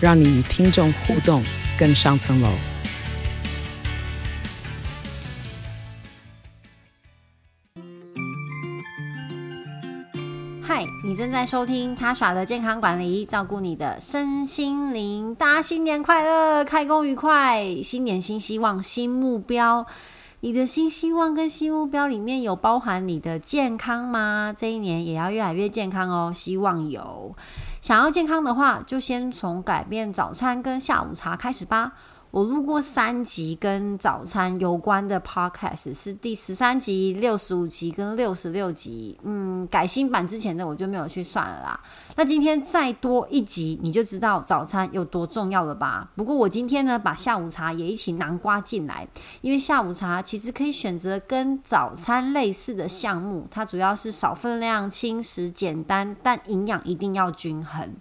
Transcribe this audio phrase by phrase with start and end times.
[0.00, 1.42] 让你与听众互动
[1.78, 2.48] 更上层楼。
[10.62, 15.34] 嗨，你正在收听他耍的健康管理，照顾你的身心灵。
[15.34, 17.64] 大家新年快乐，开工愉快！
[17.82, 19.86] 新年新希望，新目标。
[20.40, 24.54] 你的新希望跟新目标里面有包含你的健康吗？
[24.56, 27.34] 这一年也要越来越健康哦，希望有。
[27.80, 31.94] 想要健康的话，就先从改变早餐跟下午茶开始吧。
[32.30, 39.18] 我录过三集跟早餐有关的 podcast，是第十三集、六十五集跟六十六集。
[39.22, 41.80] 嗯，改新版之前的我就没有去算了啦。
[42.16, 46.10] 那今天再多一集，你就知道早餐有多重要了吧？
[46.16, 49.08] 不过我今天呢，把下午茶也一起囊括进来，
[49.40, 57.96] 因为下午茶其实可以选择跟早餐类似的项目，它主要是少分量、轻食、简单，但营养一定要均衡。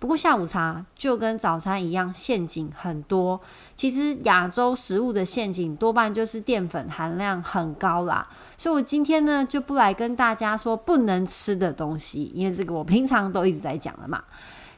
[0.00, 3.38] 不过下午茶就跟早餐一样，陷阱很多。
[3.76, 8.26] 其实亚洲食物的陷阱多半就是淀粉含量很高啦。
[8.56, 14.24] 所以我今天呢就不来跟大家说不能吃的东西，因为这个我平常都一直在讲了嘛。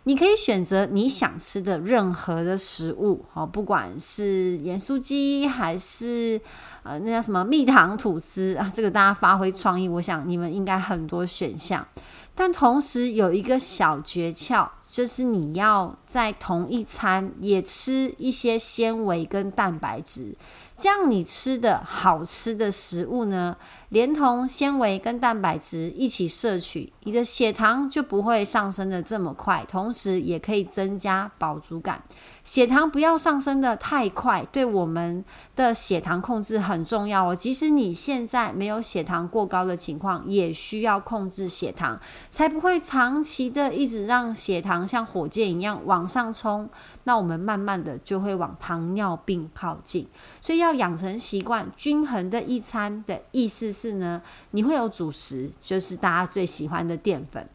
[0.05, 6.41] 你可以选择你想吃的任何的食物，好，不管是盐酥鸡还是
[6.83, 11.87] 呃那叫什么蜜糖吐司啊，这个大家发挥创意，我想你们应该很多选项。
[12.35, 20.37] 但同时有一个小诀窍，就是你要在同一餐也吃一些纤维跟蛋白质，
[20.77, 23.57] 这样你吃的好吃的食物呢，
[23.89, 32.03] 连同纤维跟蛋白质一起摄取，你的血糖就不会上升的这么快，同时也可以增加饱足感。
[32.45, 37.37] 血糖不要上升的太快，对我们的血糖控制很重要哦。
[37.37, 46.69] 即使你现在没有血糖过高的情况，也需要控制血糖，才不会长期的一直让血糖像火箭一样往上冲。
[47.05, 50.09] 那我们慢慢的就会往糖尿病靠近。
[50.41, 54.21] 所以要养成习惯，均衡的一餐的意思是呢，
[54.51, 57.49] 你会有主食，就是大家最喜欢的淀粉。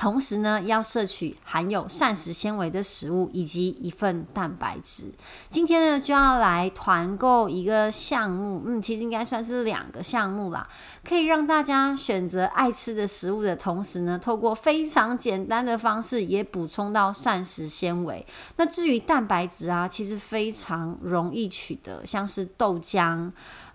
[0.00, 5.12] 同时呢，要摄取含有膳食纤维的食物，以及一份蛋白质。
[5.50, 10.66] 今天呢，就要来团购一个项目，嗯，其实应该算是两个项目啦，
[11.06, 18.26] 可以让大家选择爱吃的食物的同时呢，透过非常简单的方式也补充到膳食纤维。
[18.56, 23.30] 那至于蛋白质啊，其实非常容易取得，像是豆浆。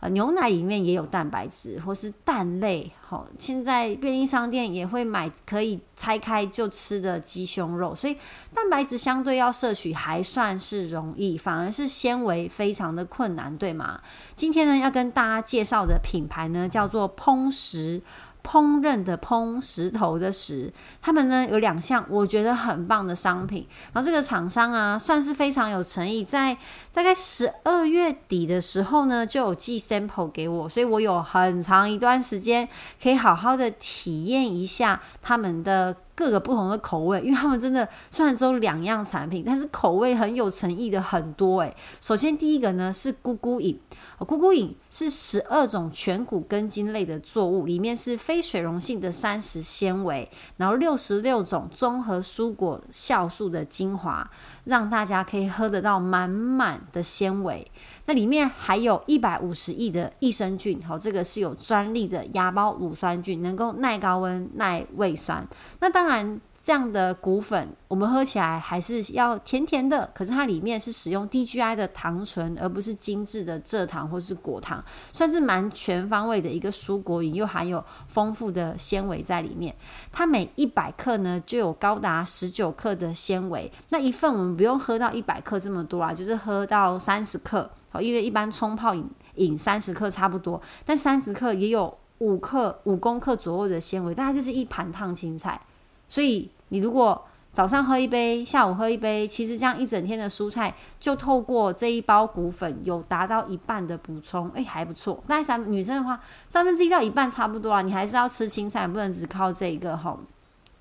[0.10, 2.92] 牛奶里面也有蛋白质，或是蛋类。
[3.08, 8.16] 好，现在便利商店也会买可以拆开就吃的鸡胸肉，所以
[8.54, 14.02] 蛋白质相对要摄取还算是容易，反而是纤维非常的困难，对吗？
[14.34, 18.02] 今天呢，要跟大家介绍的品牌呢，叫做烹食。
[18.46, 23.66] 烹饪的烹，石头的石，他们呢有两项我觉得很棒的商品。
[23.92, 26.56] 然后这个厂商啊，算是非常有诚意，在
[26.94, 32.70] 大概十二月底的时候呢，就有寄 sample 给我，所以我有很长一段时间
[33.02, 35.96] 可以好好的体验一下他们的。
[36.16, 43.78] 各个不同的口味，因为他们真的虽然只有两样产品，但是口味很有诚意的很多诶，首先第一个呢是咕咕饮，
[44.20, 54.30] 咕咕饮是十二种全谷根茎类的作物，里面是非水溶性的膳食纤维，然后六十六种综合蔬果酵素的精华，
[54.64, 57.70] 让大家可以喝得到满满的纤维。
[58.08, 65.48] 那里面还有一百五十亿的益生菌，好，这个是有专利的芽孢乳酸菌，能够耐高温、耐胃酸。
[65.80, 79.76] 那当然，这样的谷粉我们喝起来还是要甜甜的，可是它里面是使用低 GI 的糖醇，而不是精致的蔗糖或是果糖，算是蛮全方位的一个蔬果饮，又含有丰富的纤维在里面。
[80.12, 87.70] 它每一百克呢就有高达十九克的纤维，那一份我们不用喝到一百克这么多啊，就是喝到三十克。
[87.92, 95.62] 好因为一般冲泡饮饮三十克差不多，但三十克也有五克五公克左右的纤维，大概就是一盘烫青菜。
[96.08, 105.24] 所以你如果早上喝一杯，下午喝一杯，其实这样一整天的蔬菜就透过这一包谷粉有达到一半的补充，哎，还不错。
[105.28, 106.20] 那三女生的话，
[106.50, 110.18] 三分之一到一半差不多啊，你还是要吃青菜，不能只靠这一个哈。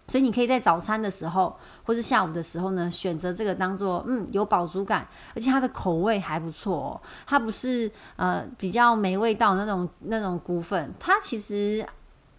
[0.08, 7.00] 所以你可以在早餐的时候，或是下午的时候呢，选择这个当做嗯有饱足感，而且它的口味还不错哦。
[7.26, 11.86] 它不是呃比较没味道那种那种谷粉，它其实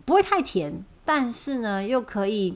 [0.03, 2.56] 不会太甜，但是呢又可以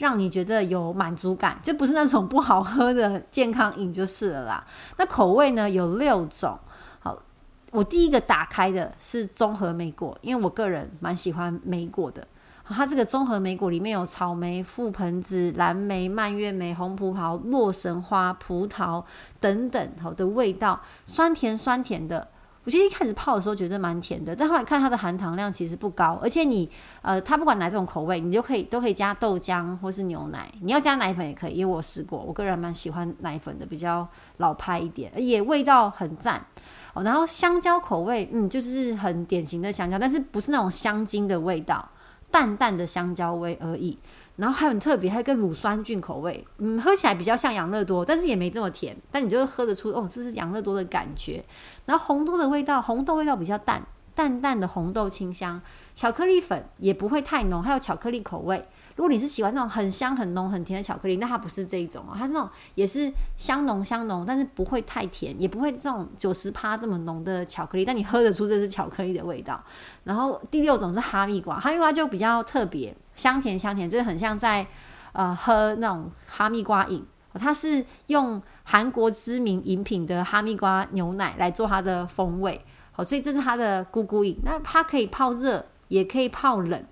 [0.00, 4.66] 让你觉得有满足感，就不是那种不好喝的健康饮就是了啦。
[4.96, 6.58] 那口味呢有六种。
[7.00, 7.22] 好，
[7.70, 12.26] 我第一个打开的是综合莓果，因为我个人蛮喜欢莓果的。
[12.64, 19.04] 它这个综合莓果里面有草莓、覆盆子、蓝莓、蔓越莓、红葡萄、洛神花、葡萄
[19.38, 22.28] 等等好的味道，酸甜酸甜的。
[22.70, 26.70] 我其实一开始泡的时候觉得蛮甜的，但后来看它的含糖量其实不高，而且你
[27.02, 34.06] 呃，它不管哪种口味，你就可以都可以加豆浆或是牛奶，你要加奶粉也可以，因为我试过，我个人蛮喜欢奶粉的，比较
[34.36, 36.46] 老派一点，也味道很赞
[36.94, 37.02] 哦。
[37.02, 41.90] 然后香蕉口味，嗯，就是很典型的香蕉，但是不是那种香精的味道。
[42.32, 43.98] 淡淡的香蕉味而已，
[44.40, 51.44] 然后还很特别，还有个乳酸菌口味，嗯，喝起来比较像养乐多，但是也没这么甜，但你就是喝得出哦，这是养乐多的感觉。
[51.84, 55.60] 然后红豆的味道，红豆味道比较淡，淡淡的红豆清香，
[55.94, 58.66] 巧克力粉也不会太浓，还有巧克力口味。
[58.96, 69.62] 如果你是喜欢那种很香、很浓、很甜的巧克力，那它不是这一种哦，它是那种也是香浓香浓，但是不会太甜，也不会这种九十趴这么浓的巧克力，但你喝得出这是巧克力的味道。
[70.04, 74.66] 然后第六种是哈密瓜，哈密瓜就比较特别，香甜香甜，这个很像在
[75.12, 77.04] 呃喝那种哈密瓜饮，
[77.34, 84.38] 它是用韩国知名饮品的哈密瓜牛奶来做它的风味，好，所以这是它的咕咕饮。
[84.44, 86.84] 那它可以泡热，也可以泡冷。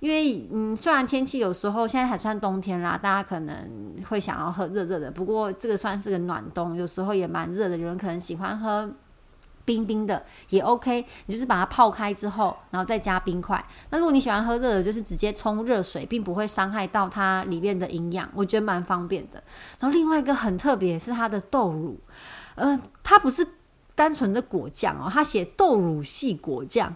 [0.00, 5.10] 因为嗯，虽然天气有时候现在还算冬天啦，大家可能会想要喝热热的。
[5.10, 7.76] 不过这个算是个暖冬，有时候也蛮热的。
[7.76, 8.88] 有人可能喜欢喝
[9.64, 13.62] 冰冰的也 OK，你就是把它泡开之后，然后再加冰块。
[13.90, 19.42] 那如果你喜欢喝热的，就是直接冲热水，并不会伤害到它里面的营养，我觉得蛮方便的。
[19.80, 21.98] 然后另外一个很特别是它的豆乳，
[22.54, 23.46] 呃，它不是
[23.96, 26.94] 单纯的果酱哦，它写豆乳系果酱。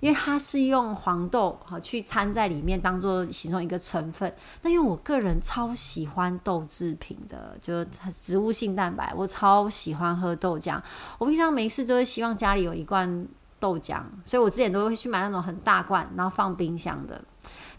[0.00, 4.32] 因为它是用黄豆好去掺在里面，当做其中一个成分。
[4.62, 10.80] 那因为我个人超喜欢豆制品的，就是它植物性蛋白，我超喜欢喝豆浆。
[11.18, 13.26] 我平常没事都会希望家里有一罐
[13.58, 17.20] 豆浆，所以我之前都会去买那种很大罐，然后放冰箱的。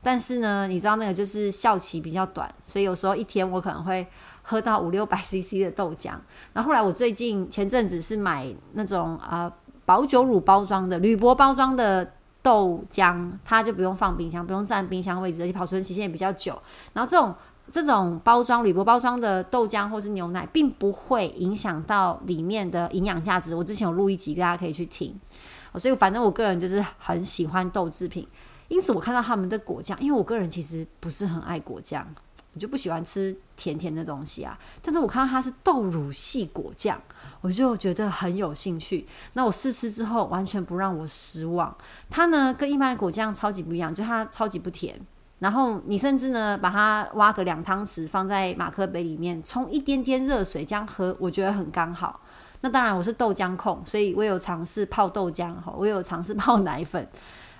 [0.01, 4.05] 但是呢，你知道那个就是效期比较短，所以有时候一天我可能会
[4.41, 6.11] 喝到五六百 CC 的豆浆。
[6.53, 9.51] 然后后来我最近前阵子是买那种啊。
[9.91, 16.57] 保酒乳包装的铝箔包装的豆浆，它就不用放冰箱，不用占冰箱位置，而且保存期限也比较久。
[16.93, 17.35] 然后这种
[17.69, 23.53] 这种包装铝箔包装的豆浆或是牛奶，并不会影响到里面的营养价值。
[23.53, 25.13] 我之前有录一集，大家可以去听。
[25.75, 28.25] 所以反正我个人就是很喜欢豆制品，
[28.69, 32.07] 因此我看到他们的果酱，因为我个人其实不是很爱果酱，
[32.53, 34.57] 我就不喜欢吃甜甜的东西啊。
[34.81, 36.97] 但是我看到它是豆乳系果酱。
[37.41, 41.75] 我就觉得很有兴趣，那我试吃之后完全不让我失望。
[42.09, 44.99] 它呢跟一般的果酱超级不一样，就它超级不甜。
[45.39, 52.21] 然后你甚至呢把它挖个两汤匙放在马克杯里面，冲一点点热水这样喝，我觉得很刚好。
[52.61, 57.07] 那当然我是豆浆控，所以我有尝试泡豆浆哈，我有尝试 泡奶粉。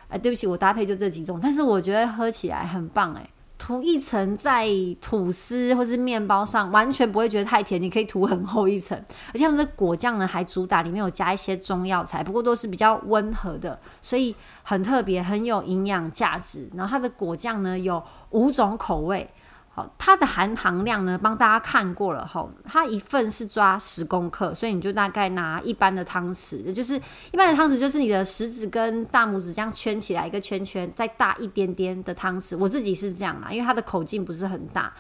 [0.10, 3.28] 哎，对不起，我搭配就这几种，但是我觉得喝起来很棒哎。
[3.62, 4.68] 涂一层在
[5.00, 7.80] 吐司或是面包上，完全不会觉得太甜。
[7.80, 16.68] 你可以涂很厚一层，而且他们的果酱呢，还主打里面有加一些中药材，不过都是比较温和的，所以很特别，很有营养价值。
[16.74, 19.30] 然后它的果酱呢，有五种口味。
[19.74, 26.96] 好，它的含糖量呢，帮大家看过了哈，它一份是抓十公克，所以你就大概拿一般的汤匙，就是
[27.32, 34.94] 一般的汤匙，就是你的食指跟大拇指这样圈起来一个圈圈，再大一点点的汤匙，我自己是这样啦，因为它的口径不是很大。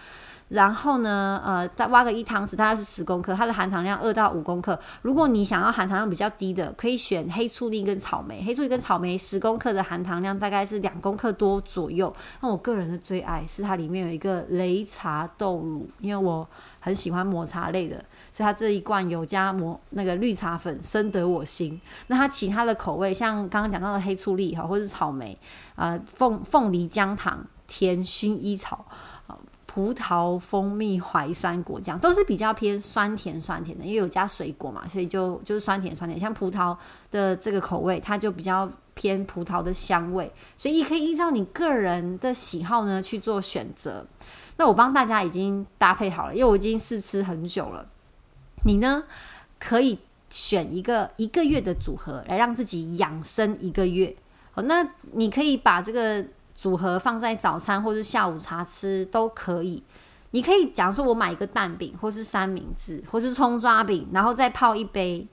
[0.52, 4.78] 然后呢，呃，再挖个一汤匙，大概是十公克，它的含糖量二到五公克。
[5.02, 8.44] 如果你想要含糖量比较低的，可以选黑醋栗跟草莓。
[8.44, 12.14] 黑醋栗跟草莓十公克的含糖量大概是两公克多左右。
[12.42, 16.46] 那我个人的最爱是它里面有一个擂茶豆乳，因为我
[16.82, 17.96] 很喜欢抹茶类的，
[18.34, 21.80] 所以它这一罐有加抹那个绿茶粉，深得我心。
[22.08, 25.38] 那它其他的口味，像刚刚讲到的黑醋栗哈，或是草莓，
[25.78, 28.86] 呃，凤凤梨姜糖，甜薰衣草。
[29.74, 36.20] 葡萄、蜂蜜、淮山果酱都是比较偏酸甜酸甜的，因为有加水果嘛，所以就就是酸甜酸甜。
[36.20, 36.76] 像葡萄
[37.10, 44.06] 的这个口味，它就比较偏葡萄的香味，所以可以依照你个人的喜好呢去做选择。
[44.58, 47.88] 那我帮大家已经搭配好了，因为我已经试吃很久了。
[48.66, 49.06] 你呢
[49.58, 50.00] 可以
[50.30, 54.14] 选一个一个月的组合来让自己养生一个月。
[54.52, 56.26] 好，那你可以把这个。
[56.62, 59.84] 组合放在早餐或是下午茶吃都可以。
[60.30, 65.28] 你可以讲说，我买一个蛋饼，或是三明治，或是葱抓饼，然后再泡一杯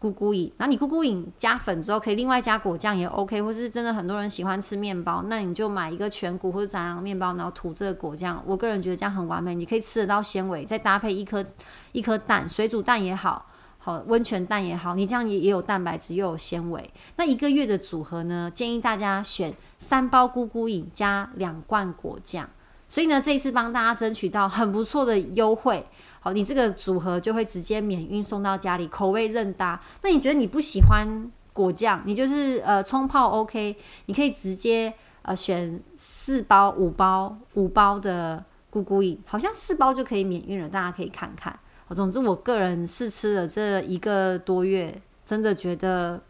[0.00, 0.52] 咕咕饮。
[0.58, 3.42] 然后你咕咕饮加粉之后，可以另外加果酱也 OK。
[3.42, 8.40] 或是真的很多人喜欢吃面包，那你就买一个全谷或者杂粮面包，然后涂这个果酱。
[8.46, 11.44] 我个人觉得这样很完美，你可以吃得到纤维，再搭配一颗
[11.90, 13.44] 一颗蛋，水煮蛋也好，
[13.82, 16.88] 好温泉蛋也好，你这样也也有蛋白质又有纤维。
[17.16, 22.48] 那一个月的组合呢，建议大家选三包咕咕饮加两罐果酱。
[22.86, 25.86] 所以呢，这一次帮大家争取到很不错的优惠，
[26.18, 29.80] 好，你这个组合就会直接免运送到家里，口味任搭。
[30.02, 41.56] 那你觉得你不喜欢果酱，你就是呃冲泡 OK，你可以直接呃选四包、五包、五包的咕咕饮，好像四包就可以免运了，大家可以看看。
[41.94, 46.20] 总之，我个人试吃了这一个多月，真的觉得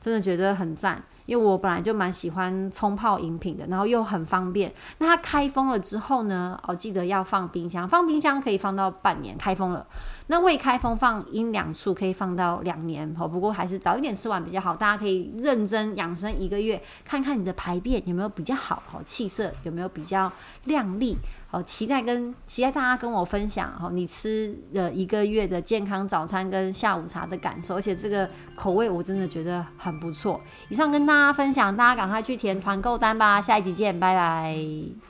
[0.00, 1.02] 真的觉得很赞。
[1.28, 4.72] 因为我本来就蛮喜欢冲泡饮品的，然后又很方便。
[4.96, 6.58] 那它开封了之后呢？
[6.66, 9.36] 哦，记得要放冰箱，放冰箱可以放到半年。
[9.36, 9.86] 开封了，
[10.28, 13.14] 那未开封放阴凉处可以放到两年。
[13.14, 14.74] 好，不过还是早一点吃完比较好。
[14.74, 20.32] 大家可以认真养生一个月，看看你的排便有没有比较好，好气色有没有比较
[20.64, 21.18] 亮丽。
[21.50, 30.38] 好，期待跟期待大家跟我分享哦，你吃了一个月的健康早餐跟下午茶的感受，而且这个口味我真的觉得很不错。
[30.68, 35.07] 以上跟大大家分享，大家赶快去填团购单吧，下一集见，拜拜。